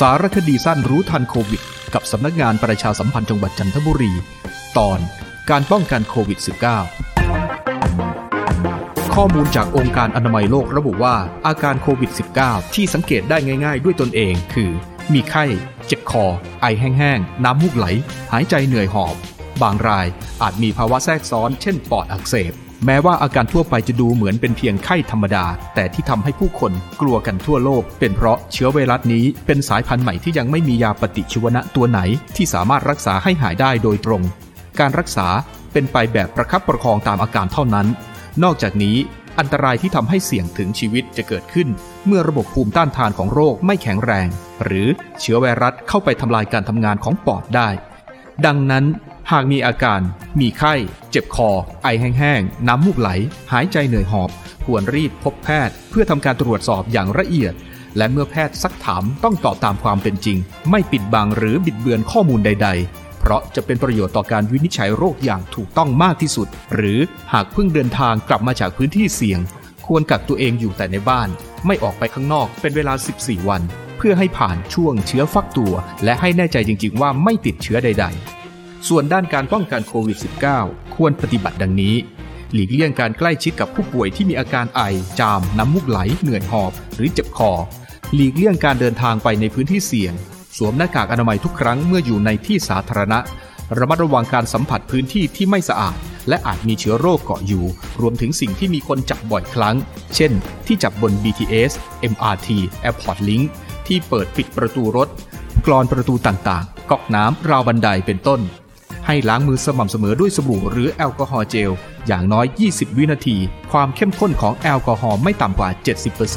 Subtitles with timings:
[0.00, 1.62] สารคดีสั้นรู้ทันโควิด
[1.94, 4.12] กับสำนักงานประชาสัมพันธ์จังหวัดจันทบุรี
[4.78, 4.98] ตอน
[5.50, 6.38] การป้องกันโควิด
[7.36, 11.16] -19 ข้อมูลจากองค์การอนามัยโลกระบุว่า
[11.46, 12.10] อาการโควิด
[12.42, 14.70] -19 ที่สังเกตได้ง่ายๆ ด้วยตนเอง คือ
[15.12, 15.44] มีไข้
[15.86, 16.24] เจ็บคอ
[16.62, 17.86] ไอแห้งๆ น้ำมูกไหล
[18.32, 19.14] หายใจเหนื่อยหอบ
[19.62, 20.06] บางราย
[20.42, 22.52] อาจมีภาวะแทรกซ้อน เช่น ปอดอักเสบ
[22.84, 32.00] แม้ว่าอาการทั่วไปจะดูเหมือนเป็นเพียงไข้ธรรมดา แต่ที่ทำให้ผู้คนกลัวกันทั่วโลก เป็นเพราะเชื้อไวรัสนี้เป็นสายพันธุ์ใหม่ที่ยังไม่มียาปฏิชีวนะตัวไหน
[32.36, 34.22] ที่สามารถรักษาให้หายได้โดยตรง
[34.80, 35.28] การรักษา
[35.72, 37.86] เป็นไปแบบประคับประคองตามอาการเท่านั้น
[38.42, 38.96] นอกจากนี้
[39.38, 41.68] อันตรายที่ทำให้เสี่ยงถึงชีวิตจะเกิดขึ้น
[42.06, 44.28] เมื่อระบบภูมิต้านทานของโรคไม่แข็งแรง
[44.64, 44.88] หรือ
[45.20, 47.68] เชื้อไวรัสเข้าไปทำลายการทำงานของปอดได้
[48.46, 48.84] ดังนั้น
[49.32, 50.00] หากมีอาการ
[50.40, 50.74] มีไข้
[51.10, 51.50] เจ็บคอ
[51.82, 53.10] ไอแห้งๆ น้ำมูกไหล
[53.52, 54.30] หายใจเหนื่อยหอบ
[54.64, 57.54] ควรรีบพบแพทย์ เพื่อทำการตรวจสอบอย่างละเอียด
[57.96, 60.38] และเมื่อแพทย์ซักถามต้องตอบตามความเป็นจริง
[60.70, 66.98] ไม่ปิดบังหรือบิดเบือนข้อมูลใดๆเพราะจะเป็นประโยชน์ต่อการวินิจฉัยโรคอย่างถูกต้องมากที่สุด หรือ
[67.32, 69.40] หากเพิ่งเดินทางกลับมาจากพื้นที่เสี่ยง
[69.86, 71.28] ควรกักตัวเองอยู่แต่ในบ้าน
[71.66, 73.62] ไม่ออกไปข้างนอกเป็นเวลา 14 วัน
[73.96, 75.72] เพื่อให้ผ่านช่วงเชื้อฟักตัว
[76.04, 78.35] และให้แน่ใจจริง ๆ ว่าไม่ติดเชื้อใด ๆ
[78.88, 80.18] ส่วนด้านการป้องกันโควิด
[80.56, 81.94] -19 ควรปฏิบัติดังนี้
[82.52, 84.82] หลีกเลี่ยงการใกล้ชิดกับผู้ป่วยที่มีอาการไอ
[85.20, 87.52] จาม น้ำมูกไหล เหนื่อยหอบ หรือเจ็บคอ
[88.14, 90.14] หลีกเลี่ยงการเดินทางไปในพื้นที่เสี่ยง
[90.56, 93.18] สวมหน้ากากอนามัยทุกครั้งเมื่ออยู่ในที่สาธารณะ
[93.78, 95.96] ระมัดระวังการสัมผัสพื้นที่ที่ไม่สะอาด
[96.28, 97.64] และอาจมีเชื้อโรคเกาะอยู่
[98.00, 99.76] รวมถึงสิ่งที่มีคนจับบ่อยครั้ง
[100.14, 100.32] เช่น
[100.66, 101.72] ที่จับบน BTS
[102.12, 102.48] MRT
[102.88, 103.44] Airport Link
[103.86, 105.08] ที่เปิดปิดประตูรถ
[105.66, 108.40] กรอนประตูต่างๆ ก๊อกน้ำราวบันไดเป็นต้น
[109.06, 111.70] ให้ล้างมือสม่ำเสมอด้วยสบู่หรือแอลกอฮอล์เจล
[112.06, 113.36] อย่างน้อย 20 วินาที
[113.72, 115.70] ความเข้มข้นของแอลกอฮอล์ไม่ต่ำกว่า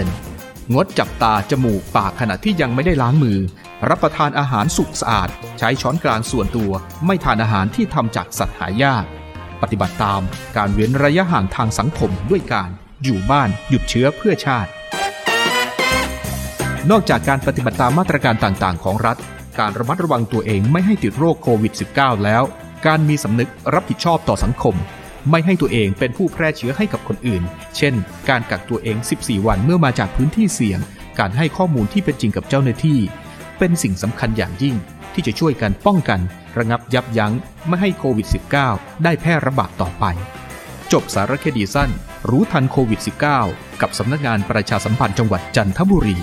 [0.00, 3.38] 70%งดจับตา จมูก ปากขณะที่ยังไม่ได้ล้างมือ
[3.88, 6.72] รับประทานอาหารสุกสะอาด ใช้ช้อนกลางส่วนตัว
[7.06, 9.04] ไม่ทานอาหารที่ทำจากสัตว์หายาก
[9.62, 10.22] ปฏิบัติตาม
[10.56, 12.70] การเว้นระยะห่างทางสังคมด้วยการ
[13.04, 14.70] อยู่บ้านหยุดเชื้อเพื่อชาติ
[16.90, 19.16] นอกจากการปฏิบัติตามมาตรการต่างๆ ของรัฐ
[19.58, 22.42] การระมัดระวังตัวเองไม่ให้ติดโรคโควิด -19 แล้ว
[22.86, 24.74] การมีสำนึกรับผิดชอบต่อสังคม
[25.30, 27.42] ไม่ให้ตัวเองเป็นผู้แพร่เชื้อให้กับคนอื่น
[27.76, 27.94] เช่น
[28.28, 30.80] การกักตัวเอง 14 วันเมื่อมาจากพื้นที่เสี่ยง
[31.18, 32.98] การให้ข้อมูลที่เป็นจริงกับเจ้าหน้าที่
[33.58, 34.76] เป็นสิ่งสำคัญอย่างยิ่ง
[35.14, 36.20] ที่จะช่วยกันป้องกัน
[36.58, 37.32] ระงับยับยั้ง
[37.68, 38.26] ไม่ให้โควิด
[38.64, 40.04] -19 ได้แพร่ระบาดต่อไป
[40.92, 41.90] จบสารคดีสั้น
[42.30, 43.00] รู้ทันโควิด
[43.40, 46.18] -19 กับสำนักงานประชาสัมพันธ์จังหวัดจันทบุรี